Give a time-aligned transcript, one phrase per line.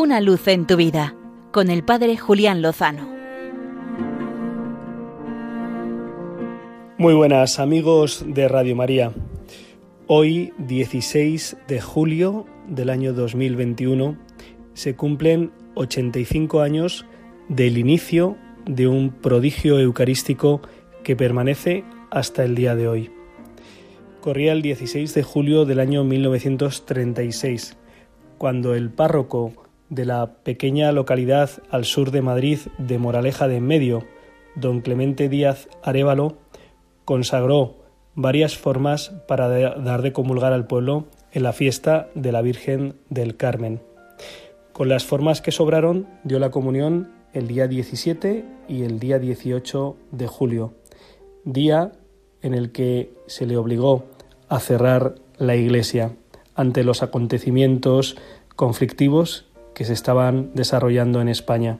[0.00, 1.14] Una luz en tu vida
[1.52, 3.06] con el Padre Julián Lozano.
[6.96, 9.12] Muy buenas amigos de Radio María.
[10.06, 14.16] Hoy, 16 de julio del año 2021,
[14.72, 17.04] se cumplen 85 años
[17.50, 20.62] del inicio de un prodigio eucarístico
[21.04, 23.10] que permanece hasta el día de hoy.
[24.22, 27.76] Corría el 16 de julio del año 1936,
[28.38, 29.52] cuando el párroco
[29.90, 34.04] de la pequeña localidad al sur de Madrid de Moraleja de Medio,
[34.54, 36.38] don Clemente Díaz Arevalo,
[37.04, 37.76] consagró
[38.14, 43.36] varias formas para dar de comulgar al pueblo en la fiesta de la Virgen del
[43.36, 43.80] Carmen.
[44.72, 49.96] Con las formas que sobraron dio la comunión el día 17 y el día 18
[50.12, 50.74] de julio,
[51.44, 51.92] día
[52.42, 54.04] en el que se le obligó
[54.48, 56.12] a cerrar la iglesia
[56.54, 58.16] ante los acontecimientos
[58.56, 59.49] conflictivos
[59.80, 61.78] que se estaban desarrollando en España.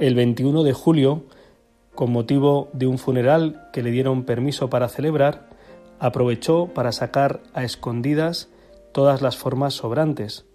[0.00, 1.22] El 21 de julio,
[1.94, 5.50] con motivo de un funeral que le dieron permiso para celebrar,
[6.00, 8.48] aprovechó para sacar a escondidas
[8.90, 10.46] todas las formas sobrantes.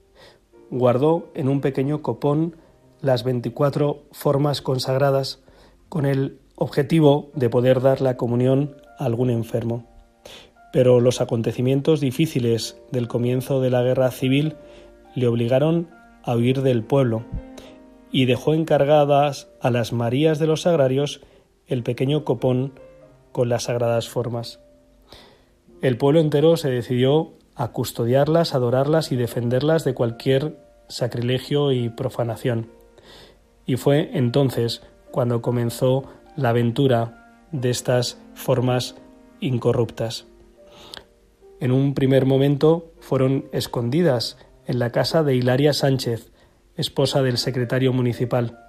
[0.69, 2.57] Guardó en un pequeño copón
[2.99, 5.41] las 24 formas consagradas
[5.87, 9.85] con el objetivo de poder dar la comunión a algún enfermo.
[10.73, 14.57] Pero los acontecimientos difíciles del comienzo de la guerra civil
[15.15, 15.95] le obligaron
[16.25, 17.23] a huir del pueblo
[18.11, 21.21] y dejó encargadas a las Marías de los Sagrarios
[21.67, 22.79] el pequeño copón
[23.31, 24.59] con las sagradas formas.
[25.81, 32.69] El pueblo entero se decidió a custodiarlas, adorarlas y defenderlas de cualquier sacrilegio y profanación.
[33.65, 38.95] Y fue entonces cuando comenzó la aventura de estas formas
[39.39, 40.25] incorruptas.
[41.59, 46.31] En un primer momento fueron escondidas en la casa de Hilaria Sánchez,
[46.75, 48.59] esposa del secretario municipal.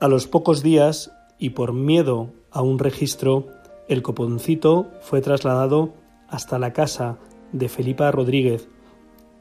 [0.00, 3.48] A los pocos días, y por miedo a un registro,
[3.88, 5.94] el coponcito fue trasladado
[6.28, 7.18] hasta la casa
[7.52, 8.68] de Felipa Rodríguez,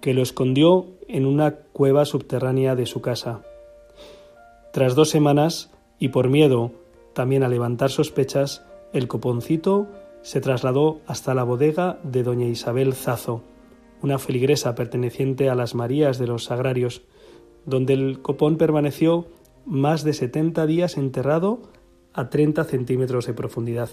[0.02, 3.42] que lo escondió en una cueva subterránea de su casa.
[4.72, 6.72] Tras dos semanas, y por miedo
[7.14, 8.64] también a levantar sospechas,
[8.94, 9.88] el coponcito
[10.22, 13.42] se trasladó hasta la bodega de doña Isabel Zazo,
[14.02, 17.04] una feligresa perteneciente a las Marías de los Sagrarios,
[17.66, 19.28] donde el copón permaneció
[19.66, 21.62] más de 70 días enterrado
[22.14, 23.90] a 30 centímetros de profundidad.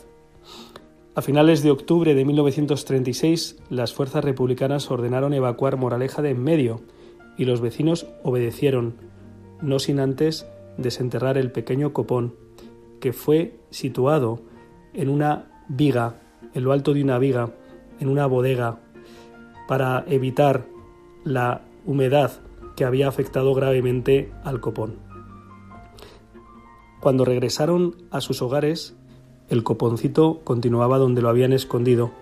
[1.14, 6.80] A finales de octubre de 1936, las fuerzas republicanas ordenaron evacuar Moraleja de en medio
[7.36, 8.94] y los vecinos obedecieron,
[9.62, 12.34] no sin antes desenterrar el pequeño copón,
[13.00, 14.40] que fue situado
[14.92, 16.20] en una viga,
[16.52, 17.50] en lo alto de una viga,
[18.00, 18.80] en una bodega
[19.66, 20.66] para evitar
[21.24, 22.32] la humedad
[22.76, 24.96] que había afectado gravemente al copón.
[27.00, 28.96] Cuando regresaron a sus hogares,
[29.48, 32.12] el coponcito continuaba donde lo habían escondido,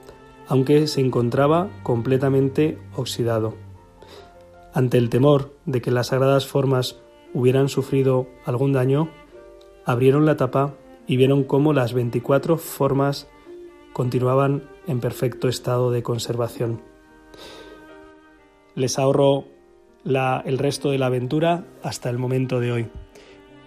[0.48, 3.54] aunque se encontraba completamente oxidado.
[4.75, 6.98] Ante el temor de que las sagradas formas
[7.32, 9.08] hubieran sufrido algún daño,
[9.84, 10.75] abrieron la tapa
[11.06, 13.28] y vieron cómo las 24 formas
[13.92, 16.91] continuaban en perfecto estado de conservación
[18.75, 19.47] les ahorro
[20.04, 22.87] el resto de la aventura hasta el momento de hoy.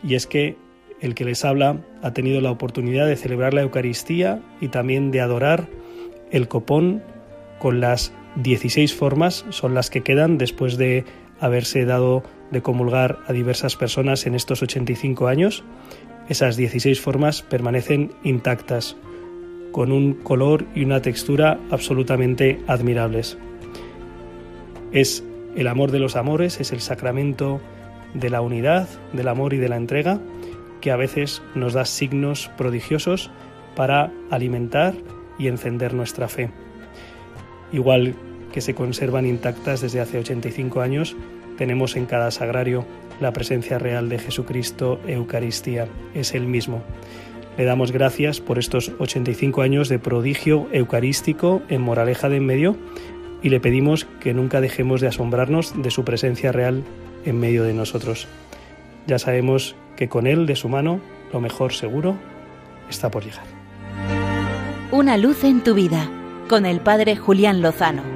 [0.03, 0.57] Y es que
[1.01, 5.21] el que les habla ha tenido la oportunidad de celebrar la Eucaristía y también de
[5.21, 5.67] adorar
[6.31, 7.03] el copón
[7.59, 11.05] con las 16 formas, son las que quedan después de
[11.39, 15.63] haberse dado de comulgar a diversas personas en estos 85 años.
[16.27, 18.97] Esas 16 formas permanecen intactas,
[19.71, 23.37] con un color y una textura absolutamente admirables
[24.95, 25.25] es
[25.57, 27.59] el amor de los amores, es el sacramento
[28.13, 30.19] de la unidad, del amor y de la entrega,
[30.79, 33.29] que a veces nos da signos prodigiosos
[33.75, 34.93] para alimentar
[35.37, 36.49] y encender nuestra fe.
[37.73, 38.15] Igual
[38.53, 41.17] que se conservan intactas desde hace 85 años,
[41.57, 42.85] tenemos en cada sagrario
[43.19, 46.81] la presencia real de Jesucristo, Eucaristía, es el mismo.
[47.57, 52.77] Le damos gracias por estos 85 años de prodigio eucarístico en Moraleja de en medio
[53.45, 56.83] y le pedimos que nunca dejemos de asombrarnos de su presencia real
[57.25, 58.27] en medio de nosotros.
[59.05, 60.99] Ya sabemos que con Él, de su mano,
[61.31, 62.17] lo mejor seguro
[62.89, 63.45] está por llegar.
[64.89, 66.09] Una luz en tu vida,
[66.49, 68.14] con el Padre Julián Lozano.